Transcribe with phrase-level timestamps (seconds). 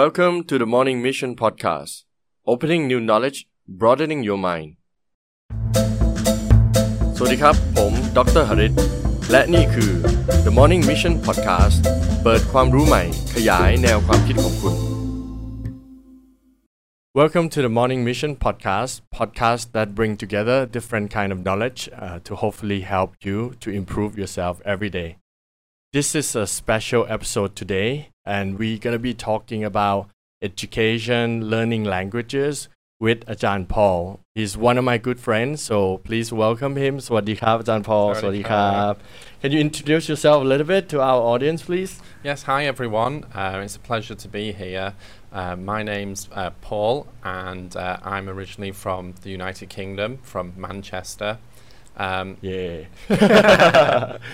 [0.00, 1.92] Welcome to the Morning Mission Podcast
[2.52, 3.38] Opening new knowledge
[3.80, 4.70] broadening your mind
[7.16, 8.72] สวัสดีครับ ผม ดรหริต
[9.30, 9.92] และนี่คือ
[10.46, 11.78] The Morning Mission Podcast
[12.22, 13.02] เปิดความรู้ใหม่
[13.34, 14.74] ขยายแนวความคิดของคุณ
[17.18, 22.16] Welcome to the Morning Mission Podcast podcast that bring together different kind of knowledge uh,
[22.26, 25.10] to hopefully help you to improve yourself every day
[25.91, 30.07] this is a special episode today, and we're going to be talking about
[30.39, 32.69] education, learning languages
[32.99, 34.19] with Ajahn Paul.
[34.35, 36.99] He's one of my good friends, so please welcome him.
[36.99, 38.13] Swadikap, Ajahn Paul.
[38.13, 38.99] Swadikap.
[39.41, 41.99] Can you introduce yourself a little bit to our audience, please?
[42.23, 43.25] Yes, hi everyone.
[43.33, 44.93] Uh, it's a pleasure to be here.
[45.31, 51.39] Uh, my name's uh, Paul, and uh, I'm originally from the United Kingdom, from Manchester.
[51.97, 52.83] Um, yeah.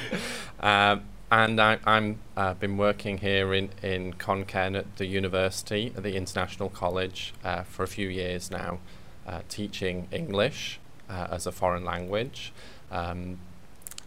[0.57, 5.93] Um, and I, I'm uh, been working here in in Khon Kaen at the university,
[5.95, 8.79] at the International College, uh, for a few years now,
[9.27, 12.53] uh, teaching English uh, as a foreign language.
[12.91, 13.39] Um,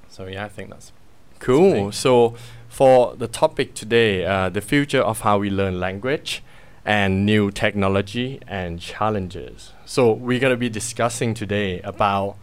[0.08, 0.92] so yeah, I think that's
[1.38, 1.86] Cool.
[1.86, 1.92] me.
[1.92, 2.34] So,
[2.68, 6.42] for the topic today, uh, the future of how we learn language
[6.84, 9.72] and new technology and challenges.
[9.84, 12.36] So, we're to be discussing today about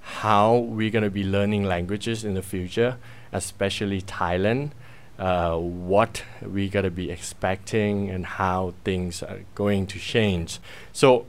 [0.00, 2.98] how we're to be learning languages in the future,
[3.32, 4.70] especially Thailand.
[5.18, 10.58] Uh, what we got to be expecting and how things are going to change.
[10.92, 11.26] So,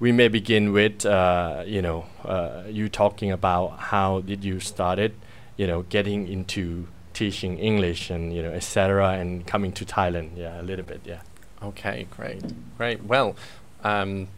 [0.00, 5.14] we may begin with uh, you know uh, you talking about how did you started
[5.56, 9.10] you know getting into teaching English and you know etc.
[9.12, 10.36] and coming to Thailand.
[10.36, 11.00] Yeah, a little bit.
[11.04, 11.20] Yeah.
[11.62, 12.42] Okay, great,
[12.76, 13.02] great.
[13.02, 13.34] Well,
[13.82, 14.28] um,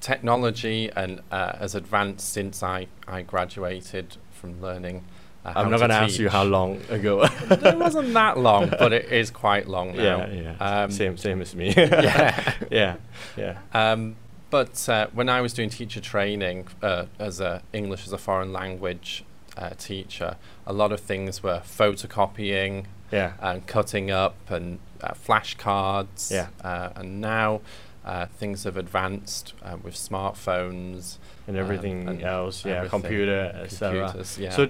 [0.00, 5.04] technology and uh, has advanced since I, I graduated from learning.
[5.44, 7.22] Uh, I'm not gonna ask you how long ago.
[7.50, 10.26] it wasn't that long, but it is quite long now.
[10.26, 10.26] yeah,
[10.60, 10.82] yeah.
[10.82, 11.72] Um, same, same as me.
[11.76, 12.54] yeah.
[12.70, 12.96] yeah,
[13.36, 13.58] yeah.
[13.74, 14.16] Um,
[14.50, 18.52] but uh, when I was doing teacher training uh, as a English as a foreign
[18.52, 19.24] language
[19.56, 23.32] uh, teacher, a lot of things were photocopying Yeah.
[23.40, 26.30] and cutting up and uh, flashcards.
[26.30, 26.48] Yeah.
[26.62, 27.62] Uh, and now
[28.04, 32.64] uh, things have advanced uh, with smartphones, and um, everything and else.
[32.64, 34.14] Yeah, everything, computer, etc.
[34.38, 34.50] Yeah.
[34.50, 34.68] So,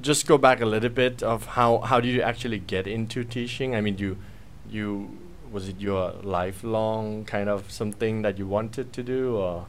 [0.00, 3.74] just go back a little bit of how how did you actually get into teaching?
[3.74, 4.18] I mean, you
[4.68, 5.16] you
[5.50, 9.66] was it your lifelong kind of something that you wanted to do, or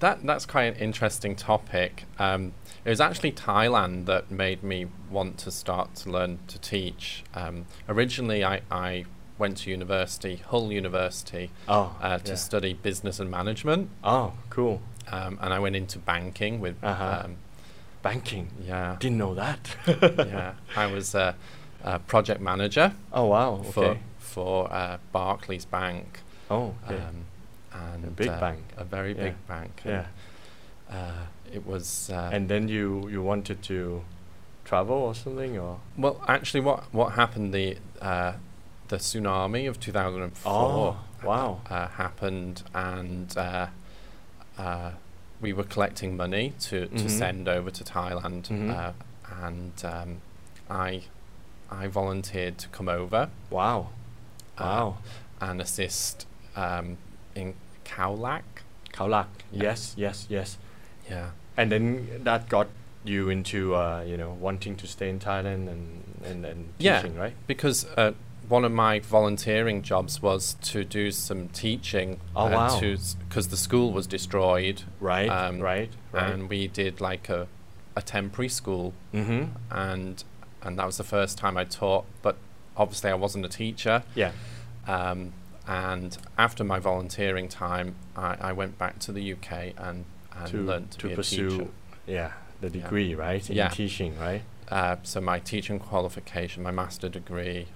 [0.00, 2.04] That that's quite an interesting topic.
[2.18, 2.52] Um,
[2.84, 7.24] it was actually Thailand that made me want to start to learn to teach.
[7.34, 9.04] Um, originally, I, I
[9.38, 12.36] went to university, Hull University, oh, uh, to yeah.
[12.36, 14.80] study business and management, oh, cool,
[15.10, 16.76] um, and I went into banking with.
[16.82, 17.22] Uh-huh.
[17.24, 17.36] Um,
[18.02, 18.48] banking.
[18.60, 19.60] yeah, Didn't know that.
[19.86, 20.52] yeah.
[20.76, 21.34] I was a,
[21.84, 23.62] a project manager Oh wow.
[23.62, 24.00] for Okay.
[24.18, 26.20] for uh, Barclays Bank.
[26.50, 26.96] Oh, okay.
[27.02, 27.24] Um,
[27.72, 28.60] and A big uh, bank.
[28.76, 29.22] a very Yeah.
[29.24, 29.82] big bank.
[29.84, 30.06] yeah.
[30.90, 32.10] uh, it was.
[32.10, 34.02] Uh, And then you you wanted to
[34.64, 37.52] travel or something, or Well, actually, what what happened?
[37.54, 38.32] The uh,
[38.88, 41.60] the tsunami of 2004 Oh, wow.
[41.70, 43.66] uh, happened, and uh,
[44.58, 44.90] uh,
[45.40, 47.10] we were collecting money to, to Mhm.
[47.10, 48.70] send over to Thailand, Mhm.
[48.70, 48.92] uh,
[49.44, 50.20] and um,
[50.70, 51.02] I
[51.70, 53.90] I volunteered to come over wow,
[54.56, 54.96] uh, wow.
[55.40, 56.96] and assist um,
[57.34, 57.54] in
[57.84, 58.62] Khao Lak.
[58.92, 59.28] Khao Lak.
[59.52, 59.62] Yeah.
[59.64, 60.58] Yes, yes, yes.
[61.10, 61.30] Yeah.
[61.56, 62.68] And then that got
[63.04, 67.00] you into uh, you know wanting to stay in Thailand and and, and Yeah.
[67.02, 67.34] teaching, right?
[67.46, 68.12] because uh,
[68.48, 72.20] one of my volunteering jobs was to do some teaching.
[72.34, 72.80] Oh, uh, wow.
[72.80, 76.32] Because the school was destroyed, Right, Um, right, right.
[76.32, 77.46] and we did like a,
[77.94, 79.52] a temporary school, mm-hmm.
[79.70, 80.24] and
[80.62, 82.04] and that was the first time I taught.
[82.22, 82.36] But
[82.76, 84.02] obviously, I wasn't a teacher.
[84.14, 84.32] Yeah.
[84.86, 85.32] Um,
[85.66, 90.04] and after my volunteering time, I, I went back to the UK and
[90.34, 91.68] and to learned to, to be a pursue teacher.
[92.06, 92.82] yeah the Yeah.
[92.84, 93.68] degree right in Yeah.
[93.68, 97.66] teaching right Uh, so my teaching qualification, my master degree,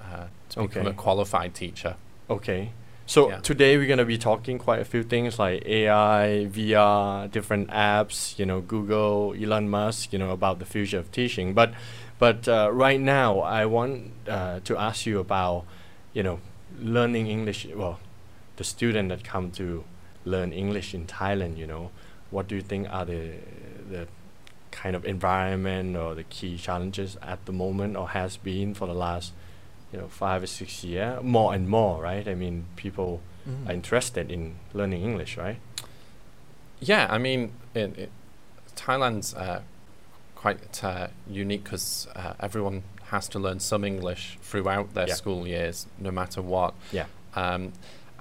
[0.00, 0.90] uh, to become Okay.
[0.90, 1.96] a qualified teacher.
[2.30, 2.72] okay
[3.06, 3.40] so Yeah.
[3.40, 8.38] today we're going to be talking quite a few things like ai vr different apps
[8.38, 11.72] you know google elon musk you know about the future of teaching but
[12.18, 15.64] but uh, right now i want uh, to ask you about
[16.12, 16.38] you know
[16.78, 17.98] learning english well
[18.56, 19.84] the student that come to
[20.26, 21.90] learn english in thailand you know
[22.30, 23.22] what do you think are the
[23.90, 24.06] the
[24.70, 28.94] kind of environment or the key challenges at the moment or has been for the
[28.94, 29.32] last
[29.92, 33.20] you know five or six years more and more right i mean people
[33.66, 35.58] are interested in learning english right
[36.80, 38.10] Yeah, I mean, it, it,
[38.76, 39.62] Thailand's uh,
[40.36, 45.14] quite uh, unique because uh, everyone has to learn some English throughout their Yeah.
[45.14, 46.74] school years, no matter what.
[46.92, 47.06] Yeah.
[47.34, 47.72] Um,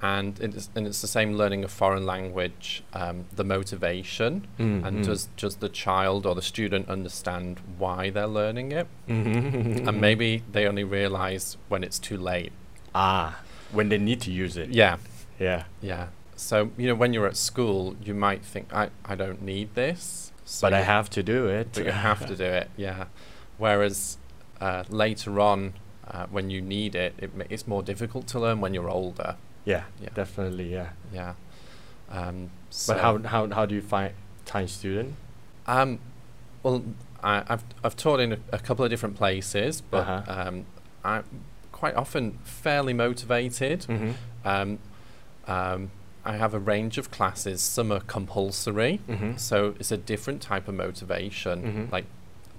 [0.01, 5.03] and it's, and it's the same learning a foreign language, um, the motivation, Mm, and
[5.05, 8.87] does, does the child or the student understand why they're learning it?
[9.07, 9.87] Mhm.
[9.87, 12.51] and maybe they only realize when it's too late.
[12.95, 13.39] ah,
[13.71, 14.69] when they need to use it.
[14.69, 14.97] Yeah,
[15.39, 15.63] Yeah.
[15.81, 16.07] yeah.
[16.35, 20.31] So, you know, when you're at school, you might think, I, I don't need this.
[20.45, 21.67] So But I have to do it.
[21.73, 23.05] But you have to do it, yeah.
[23.57, 24.17] Whereas
[24.61, 25.73] uh, later on,
[26.09, 29.35] uh, when you need it, it ma- it's more difficult to learn when you're older.
[29.67, 30.09] Yeah, Yeah.
[30.13, 30.71] definitely.
[30.71, 30.89] Yeah.
[31.13, 31.33] Yeah.
[32.09, 32.49] Um,
[32.87, 34.13] But how, how, how do you find
[34.45, 35.15] Thai student?
[35.67, 35.99] Um,
[36.63, 36.83] well,
[37.23, 40.21] I, I've I've taught in a, a couple of different places, but Uh-huh.
[40.47, 40.65] um,
[41.03, 41.23] I'm
[41.71, 43.79] quite often fairly motivated.
[43.81, 44.11] Mm-hmm.
[44.45, 44.79] Um,
[45.47, 45.91] um,
[46.25, 47.61] I have a range of classes.
[47.61, 49.37] Some are compulsory, Mm-hmm.
[49.37, 51.55] so it's a different type of motivation.
[51.63, 51.91] Mhm.
[51.91, 52.05] Like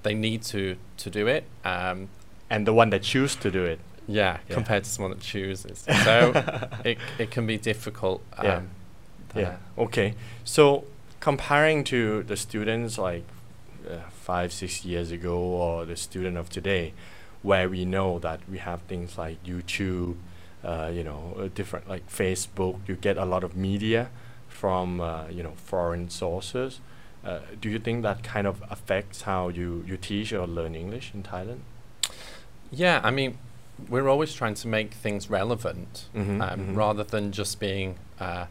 [0.02, 1.44] they need to to do it.
[1.64, 2.08] Um,
[2.50, 3.78] And the one that choose to do it.
[4.08, 4.54] Yeah, Yeah.
[4.54, 5.84] compared to someone that chooses.
[6.04, 6.32] So
[6.84, 8.20] it it can be difficult.
[8.38, 8.62] Um, Yeah.
[9.34, 9.56] Yeah.
[9.76, 10.14] Okay.
[10.44, 10.84] So
[11.20, 13.24] comparing to the students like
[13.88, 16.92] uh, five, six years ago, or the student of today,
[17.42, 20.16] where we know that we have things like YouTube,
[20.64, 22.76] uh, you know, uh, different like Facebook.
[22.88, 24.08] You get a lot of media
[24.48, 26.80] from uh, you know foreign sources.
[27.24, 31.10] Uh, do you think that kind of affects how you, you teach or learn English
[31.14, 31.60] in Thailand?
[32.70, 33.36] Yeah, I mean,
[33.88, 36.76] we're always trying to make things relevant Mhm, um, mhm.
[36.76, 38.46] rather than just being uh,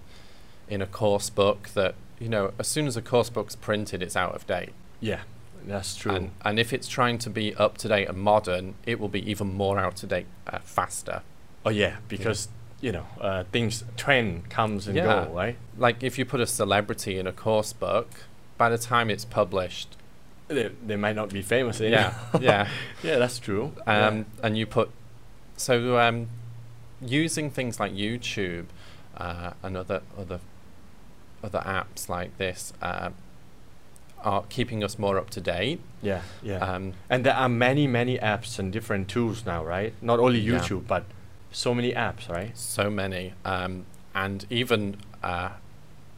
[0.70, 4.16] in a course book that, you know, as soon as a course book's printed, it's
[4.16, 4.74] out of date.
[5.00, 5.22] Yeah,
[5.66, 6.12] that's true.
[6.14, 9.30] And, and if it's trying to be up to date and modern, it will be
[9.30, 11.22] even more out of date uh, faster.
[11.66, 12.48] oh yeah, because
[12.80, 15.26] you know uh, things trend comes and Yeah.
[15.26, 15.58] go, right?
[15.78, 18.08] Like if you put a celebrity in a course book,
[18.58, 19.96] by the time it's published,
[20.48, 22.14] They, they might not be famous anymore.
[22.34, 22.68] yeah, yeah,
[23.04, 23.74] yeah, that's true.
[23.86, 24.90] um, and you put
[25.58, 26.28] so um,
[27.02, 28.66] using things like YouTube
[29.18, 30.40] uh, and other other
[31.44, 33.10] other apps like this uh,
[34.24, 35.80] are keeping us more up to date.
[36.02, 36.58] yeah, yeah.
[36.58, 39.94] Um, and there are many, many apps and different tools now, right?
[40.02, 40.58] Not only Yeah.
[40.60, 41.04] YouTube, but
[41.52, 42.58] so many apps, right?
[42.58, 45.50] so many, um, and even uh,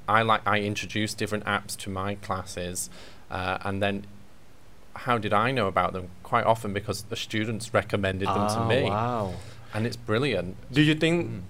[0.07, 2.89] I like I introduce different apps to my classes,
[3.29, 4.05] uh, and then
[5.05, 6.09] how did I know about them?
[6.23, 9.33] Quite often because the students recommended them to Ah, me, Wow.
[9.73, 10.55] and it's brilliant.
[10.71, 11.41] Do you think Mm.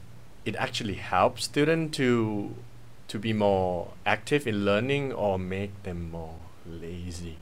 [0.45, 2.55] it actually helps students to
[3.07, 6.35] to be more active in learning or make them more
[6.67, 7.37] lazy?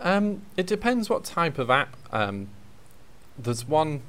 [0.00, 1.96] Um, it depends what type of app.
[2.12, 2.48] Um,
[3.36, 4.02] there's one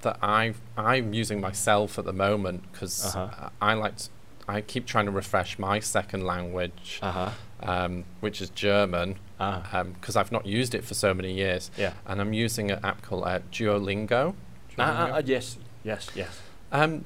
[0.00, 3.50] that I I'm using myself at the moment because Uh-huh.
[3.60, 4.08] I like to,
[4.48, 7.30] I keep trying to refresh my second language, Uh huh.
[7.62, 9.82] um, which is German, Ah.
[9.84, 11.92] because I've not used it for so many years, yeah.
[12.06, 14.34] and I'm using an app called uh, Duolingo.
[14.70, 14.78] Duolingo.
[14.78, 15.56] ah, yes.
[15.84, 16.08] Yes.
[16.14, 16.40] Yes.
[16.70, 17.04] Um,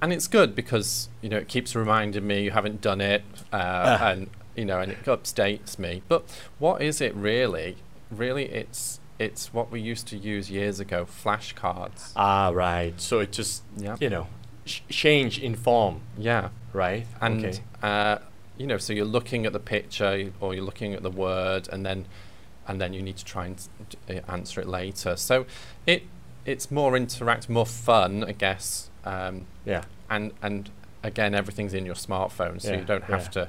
[0.00, 3.22] and it's good because you know it keeps reminding me you haven't done it,
[3.52, 6.02] uh, and you know, and it updates me.
[6.08, 6.24] But
[6.58, 7.76] what is it really?
[8.10, 12.12] Really, it's it's what we used to use years ago, flashcards.
[12.16, 13.00] Ah, right.
[13.00, 14.26] So it just Yeah, you know
[14.64, 17.06] sh- change in form, yeah, right?
[17.20, 18.18] and okay.
[18.58, 21.84] You know, so you're looking at the picture or you're looking at the word, and
[21.84, 22.06] then
[22.68, 23.68] and then you need to try and
[24.08, 25.16] uh, answer it later.
[25.16, 25.46] So
[25.86, 26.04] it
[26.44, 28.90] it's more interactive, more fun, I guess.
[29.04, 29.82] Um, Yeah.
[30.10, 30.70] and and
[31.02, 33.28] again everything's in your smartphone so Yeah, you don't have yeah.
[33.30, 33.48] to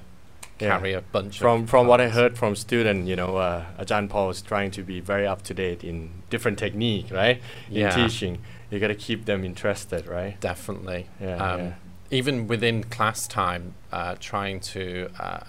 [0.60, 0.70] Yeah.
[0.78, 4.10] carry a bunch From of from what I heard from student, you know, uh, Ajahn
[4.10, 7.40] Paul is trying to be very up to date in different technique, right?
[7.70, 7.96] In Yeah.
[7.96, 8.40] teaching,
[8.72, 10.40] you got to keep them interested, right?
[10.40, 11.74] definitely Yeah, um, yeah.
[12.14, 15.44] Even within class time uh, trying to uh,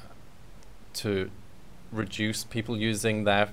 [0.94, 1.30] to
[1.92, 3.48] reduce people using their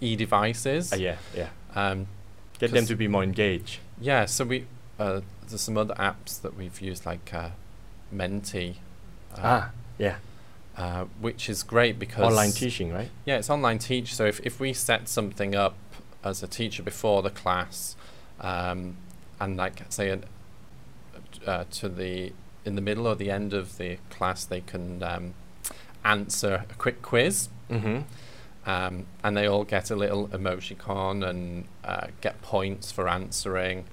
[0.00, 1.48] e-devices Uh, yeah, yeah.
[1.74, 2.06] um,
[2.58, 3.78] Get them to be more engaged.
[4.00, 4.66] yeah so we
[4.98, 7.50] uh, there's some other apps that we've used like uh,
[8.12, 8.76] Menti
[9.36, 10.16] uh, ah, yeah.
[10.76, 13.10] uh, which is great because Online teaching, right?
[13.24, 14.14] Yeah, it's online teach.
[14.14, 15.74] So if, if we set something up
[16.22, 17.96] as a teacher before the class,
[18.40, 18.96] um,
[19.40, 20.24] and like say an,
[21.46, 22.32] uh, to the
[22.64, 25.34] in the middle or the end of the class, they can um,
[26.04, 28.02] answer a quick quiz, Mm-hmm.
[28.70, 33.84] um, and they all get a little emoticon and uh, get points for answering,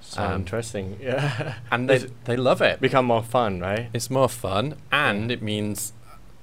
[0.00, 0.96] So Um, interesting.
[1.02, 1.54] Yeah.
[1.70, 2.80] and they they love it.
[2.80, 3.88] become more fun, right?
[3.92, 5.34] It's more fun, and Yeah.
[5.36, 5.92] it means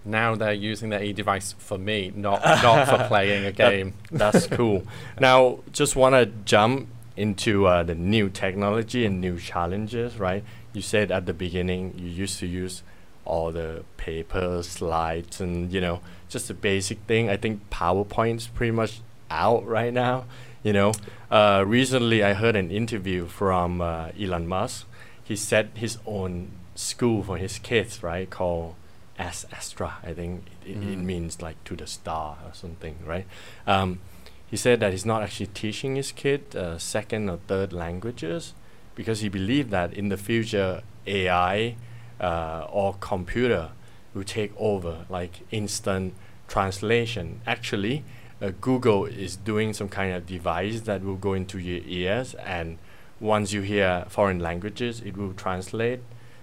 [0.05, 3.93] now they're using their e-device for me, not not for playing a That- game.
[4.12, 4.83] That's cool.
[5.19, 10.43] Now, just want to jump into uh, the new technology and new challenges, right?
[10.74, 12.83] You said at the beginning you used to use
[13.25, 17.29] all the paper slides and you know just the basic thing.
[17.29, 20.25] I think PowerPoint's pretty much out right now.
[20.63, 20.91] You know,
[21.31, 24.86] uh, recently I heard an interview from uh, Elon Musk.
[25.24, 28.29] he set his own school for his kids, right?
[28.29, 28.75] Called
[29.19, 29.95] Ad Astra.
[30.03, 31.03] I think it, it, it Mhm.
[31.03, 33.25] means like to the star or something, right?
[33.65, 34.00] Um,
[34.47, 38.53] he said that he's not actually teaching his kid uh, second or third languages
[38.95, 41.75] because he believed that in the future AI
[42.19, 43.69] uh, or computer
[44.13, 46.13] will take over, like instant
[46.47, 47.41] translation.
[47.45, 48.03] Actually,
[48.41, 52.77] uh, Google is doing some kind of device that will go into your ears, and
[53.19, 55.99] once you hear foreign languages, it will translate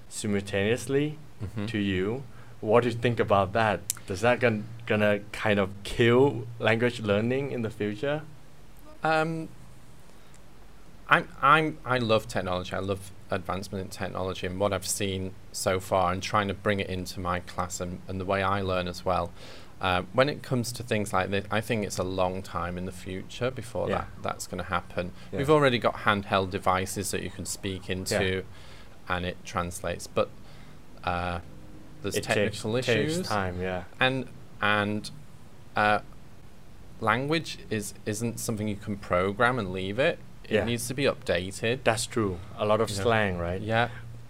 [0.09, 1.67] simultaneously Mhm.
[1.69, 2.23] to you.
[2.65, 3.81] What do you think about that?
[4.07, 8.23] Does that gon- gonna kind of kill language learning in the future?
[9.03, 9.49] Um,
[11.07, 12.73] I'm, I'm, I love technology.
[12.73, 16.81] I love advancement in technology and what I've seen so far and trying to bring
[16.81, 19.31] it into my class and, and the way I learn as well.
[19.79, 22.87] Uh, when it comes to things like this, I think it's a long time in
[22.87, 23.97] the future before Yeah.
[23.99, 25.13] that, that's going to happen.
[25.31, 25.41] Yeah.
[25.41, 28.45] We've already got handheld devices that you can speak into
[29.07, 30.31] and it translates, but
[31.03, 31.41] uh,
[32.05, 33.85] there's it technical takes, issues takes time, yeah.
[33.99, 34.27] and
[34.63, 35.11] and
[35.77, 35.99] uh,
[37.01, 40.19] language is isn't something you can program and leave it.
[40.45, 40.65] It Yeah.
[40.65, 41.81] needs to be updated.
[41.85, 42.39] That's true.
[42.59, 43.61] A lot of You know, slang, right?
[43.61, 43.89] Yeah,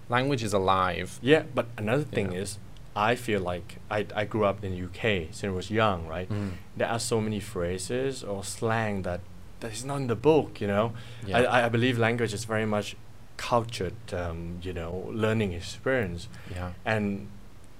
[0.08, 1.18] language is alive.
[1.22, 2.40] Yeah, but another thing Yeah.
[2.42, 2.58] is,
[2.96, 6.28] I feel like I, I grew up in the UK since I was young, right?
[6.76, 9.20] There are so many phrases or slang that
[9.60, 10.92] that is not in the book, you know.
[11.26, 11.38] Yeah.
[11.38, 12.96] I, I- I believe language is very much
[13.36, 16.28] cultured, um, you know, learning experience.
[16.54, 17.28] yeah, And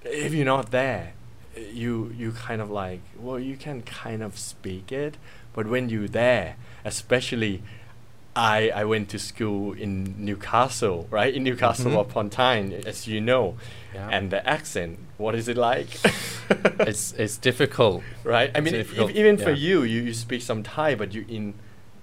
[0.05, 1.13] if you're not there,
[1.55, 5.17] you you kind of like well, you can kind of speak it,
[5.53, 7.61] but when you're there, especially.
[8.37, 11.33] I, I went to school in Newcastle, right?
[11.33, 12.01] In Newcastle Mhm.
[12.01, 13.55] upon Tyne, as you know.
[13.93, 14.09] yeah.
[14.11, 15.87] And the accent, what is it like?
[16.81, 18.03] it's it's difficult.
[18.25, 18.51] right?
[18.53, 21.53] I mean, difficult, even for you, you, you speak some Thai, but you in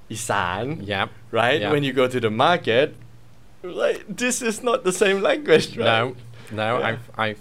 [0.09, 1.09] Isan, Yeah.
[1.31, 1.61] right?
[1.61, 1.71] yeah.
[1.71, 2.95] When you go to the market,
[3.63, 5.85] like this is not the same language, right?
[5.85, 6.17] No,
[6.51, 6.79] no.
[6.79, 6.87] Yeah.
[6.87, 7.39] I've I've.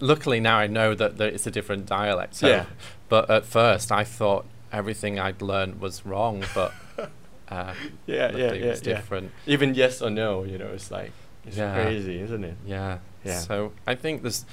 [0.00, 2.36] Luckily now I know that, that it's a different dialect.
[2.36, 2.66] So, Yeah.
[3.08, 6.72] But at first I thought everything I'd learned was wrong, but
[7.48, 7.74] uh,
[8.06, 8.94] Yeah, yeah, yeah, was yeah.
[8.94, 9.32] different.
[9.46, 11.12] Even yes or no, you know, it's like
[11.46, 11.74] it's Yeah.
[11.74, 12.56] crazy, isn't it?
[12.64, 12.98] Yeah.
[13.24, 13.40] Yeah.
[13.40, 14.44] So I think there's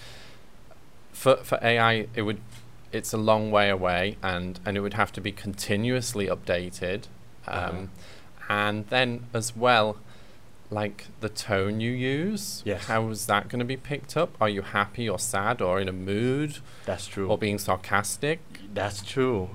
[1.12, 2.40] for for AI it would
[2.92, 7.04] it's a long way away and and it would have to be continuously updated.
[7.48, 7.86] Um, Uh-huh.
[8.50, 9.98] and then as well
[10.70, 12.86] like the tone you use Yes.
[12.86, 15.88] how is that going to be picked up are you happy or sad or in
[15.88, 17.28] a mood That's true.
[17.30, 18.40] or being sarcastic
[18.74, 19.50] That's true.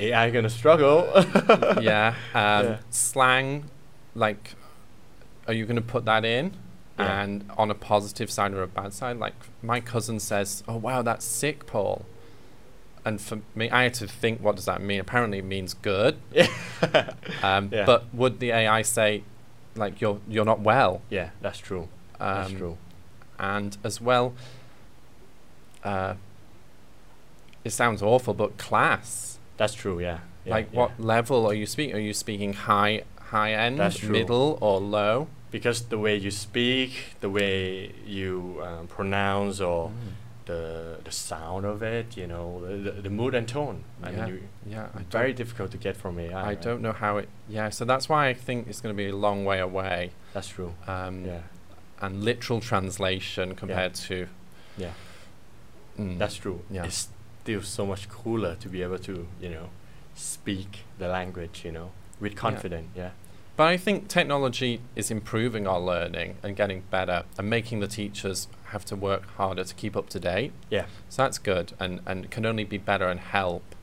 [0.00, 1.06] AI gonna struggle.
[1.80, 2.76] yeah um Yeah.
[2.90, 3.64] slang
[4.14, 4.54] like
[5.46, 6.52] are you going to put that in
[6.98, 7.22] Yeah.
[7.22, 11.02] and on a positive side or a bad side like my cousin says oh wow
[11.02, 12.04] that's sick paul
[13.04, 16.16] and for me i had to think what does that mean apparently it means good
[17.42, 17.84] um, Yeah.
[17.86, 19.22] but would the ai say
[19.78, 21.88] like you're you're not well yeah, that's true.
[22.20, 22.78] um, That's true.
[23.38, 24.34] and as well
[25.84, 26.14] uh,
[27.64, 30.00] it sounds awful but class That's true.
[30.00, 30.18] Yeah.
[30.44, 30.78] yeah like yeah.
[30.78, 35.82] what level are you speaking are you speaking high high end middle or low because
[35.82, 39.90] the way you speak, the way you um, pronounce, or
[40.48, 40.62] the
[41.04, 43.78] the sound of it, you know, the, the, the mood and tone.
[44.02, 46.40] I Yeah, mean, yeah very difficult to get from AI.
[46.40, 46.62] I right?
[46.68, 49.16] don't know how it yeah so that's why i think it's going to be a
[49.26, 50.00] long way away
[50.34, 50.72] That's true.
[50.94, 51.42] um, Yeah,
[52.04, 54.16] and literal translation compared to
[54.84, 54.92] yeah,
[55.98, 56.58] mm, that's true.
[56.70, 56.84] yeah.
[56.88, 57.08] It's
[57.42, 59.66] still so much cooler to be able to, you know,
[60.14, 61.90] speak the language, you know,
[62.20, 62.88] with confidence.
[62.96, 63.10] Yeah.
[63.58, 68.46] But I think technology is improving our learning and getting better and making the teachers
[68.66, 70.52] have to work harder to keep up to date.
[70.70, 70.86] Yeah.
[71.08, 73.74] So that's good and, and can only be better and help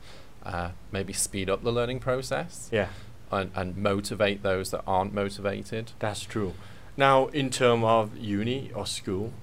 [0.44, 2.88] uh, maybe speed up the learning process Yeah.
[3.30, 5.92] and, and motivate those that aren't motivated.
[5.98, 6.54] That's true.
[6.96, 9.34] Now, in terms of uni or school,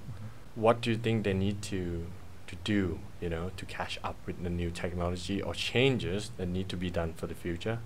[0.55, 2.07] what do you think they need to
[2.47, 6.69] to do, you know, to catch up with the new technology or changes that need
[6.69, 7.77] to be done for the future?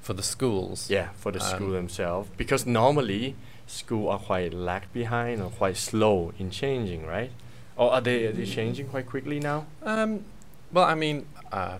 [0.00, 3.34] For the schools, Yeah, for the school Um, themselves, because normally
[3.66, 7.30] school are quite lag behind or quite slow in changing, right?
[7.76, 9.66] Or are they are they changing quite quickly now?
[9.82, 10.24] Um,
[10.72, 11.78] well, I mean, uh,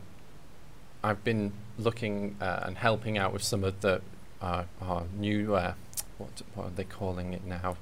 [1.03, 4.01] I've been looking uh, and helping out with some of the
[4.43, 5.73] uh, our new uh,
[6.19, 7.77] what what are they calling it now?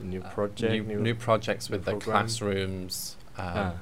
[0.00, 3.72] A new Uh, project, new, new projects new with the classrooms, um, ah.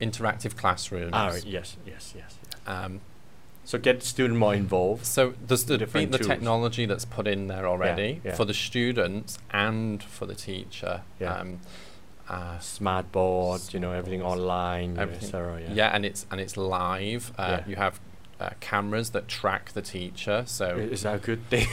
[0.00, 1.10] interactive classrooms.
[1.12, 2.60] ah, right, yes, yes, yes, yes.
[2.66, 3.00] Um,
[3.70, 5.06] So get the student more involved.
[5.06, 8.34] so there's the, Different the technology that's put in there already yeah.
[8.34, 11.02] for the students and for the teacher.
[11.20, 11.34] Yeah.
[11.34, 11.60] Um,
[12.28, 14.40] uh, Smart board, you know, everything boards.
[14.40, 15.30] online, Everything.
[15.30, 15.72] Cetera, yeah.
[15.72, 15.94] yeah.
[15.94, 17.30] and it's and it's live.
[17.38, 17.64] Uh, Yeah.
[17.68, 18.00] You have
[18.40, 20.42] uh, cameras that track the teacher.
[20.46, 21.68] So Is that a good thing?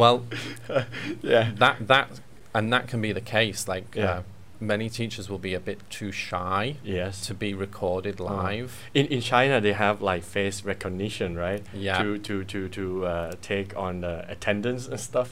[0.00, 0.26] well,
[1.22, 1.52] yeah.
[1.54, 2.18] that that
[2.52, 3.68] and that can be the case.
[3.68, 4.22] Like Yeah.
[4.62, 7.26] Many teachers will be a bit too shy Yes.
[7.26, 8.24] to be recorded Oh.
[8.24, 8.70] live.
[8.94, 11.62] In in China, they have like face recognition, right?
[11.74, 12.02] Yeah.
[12.02, 15.30] To to to to uh, take on the attendance and stuff.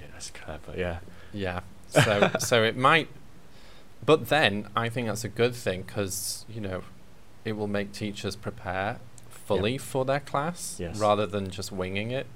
[0.00, 0.72] Yeah, that's clever.
[0.76, 0.98] Yeah.
[1.32, 1.60] Yeah.
[1.88, 3.08] So so it might,
[4.06, 6.82] but then I think that's a good thing because you know,
[7.44, 8.98] it will make teachers prepare
[9.28, 10.98] fully for their class Yes.
[10.98, 12.26] rather than just winging it.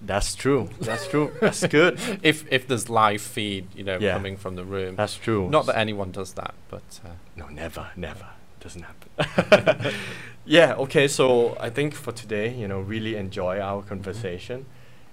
[0.00, 0.68] That's true.
[0.80, 1.30] That's true.
[1.40, 1.98] That's good.
[2.22, 4.14] If if there's live feed, you know, Yeah.
[4.14, 4.96] coming from the room.
[4.96, 5.48] That's true.
[5.50, 8.26] Not that anyone does that, but uh, No, never, never.
[8.60, 9.92] Doesn't happen.
[10.46, 14.64] yeah, okay, so I think for today, you know, really enjoy our conversation.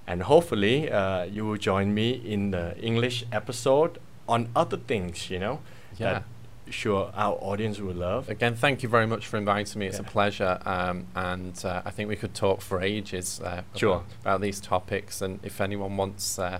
[0.06, 5.40] And hopefully, uh, you will join me in the English episode on other things, you
[5.40, 5.60] know,
[6.00, 6.22] yeah.
[6.72, 8.30] Sure our audience will love.
[8.30, 9.88] Again, thank you very much for inviting me.
[9.88, 10.06] It's Yeah.
[10.06, 14.04] a pleasure, um, and uh, I think we could talk for ages uh, Sure.
[14.22, 15.22] about, these topics.
[15.22, 16.60] And if anyone wants uh,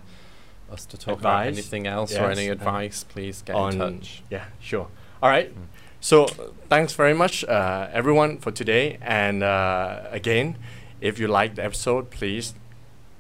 [0.72, 4.24] us to talk about anything else or any advice, please get on in touch.
[4.30, 4.88] Yeah, sure.
[5.22, 5.54] All right.
[5.54, 5.66] Mm.
[6.00, 6.26] So
[6.70, 8.98] thanks very much, uh, everyone, for today.
[9.02, 10.58] And uh, again,
[11.02, 12.54] if you liked the episode, please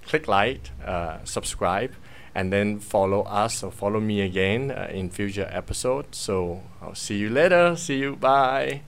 [0.05, 1.91] click like, uh, subscribe,
[2.37, 6.19] and then follow us or follow me again uh, in future episodes.
[6.19, 7.75] So I'll see you later.
[7.75, 8.15] See you.
[8.15, 8.83] Bye.